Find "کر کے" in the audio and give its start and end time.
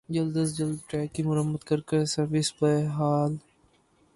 1.63-2.03